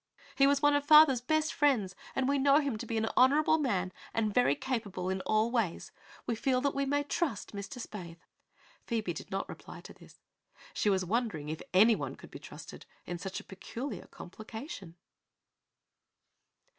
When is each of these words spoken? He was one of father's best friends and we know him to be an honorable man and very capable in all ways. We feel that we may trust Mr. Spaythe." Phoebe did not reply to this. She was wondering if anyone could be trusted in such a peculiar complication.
He 0.33 0.47
was 0.47 0.63
one 0.63 0.73
of 0.75 0.83
father's 0.83 1.21
best 1.21 1.53
friends 1.53 1.95
and 2.15 2.27
we 2.27 2.39
know 2.39 2.57
him 2.57 2.75
to 2.79 2.87
be 2.87 2.97
an 2.97 3.07
honorable 3.15 3.59
man 3.59 3.93
and 4.15 4.33
very 4.33 4.55
capable 4.55 5.11
in 5.11 5.21
all 5.27 5.51
ways. 5.51 5.91
We 6.25 6.33
feel 6.33 6.59
that 6.61 6.73
we 6.73 6.87
may 6.87 7.03
trust 7.03 7.53
Mr. 7.55 7.77
Spaythe." 7.79 8.17
Phoebe 8.87 9.13
did 9.13 9.29
not 9.29 9.47
reply 9.47 9.79
to 9.81 9.93
this. 9.93 10.19
She 10.73 10.89
was 10.89 11.05
wondering 11.05 11.49
if 11.49 11.61
anyone 11.71 12.15
could 12.15 12.31
be 12.31 12.39
trusted 12.39 12.87
in 13.05 13.19
such 13.19 13.39
a 13.39 13.43
peculiar 13.43 14.07
complication. 14.07 14.95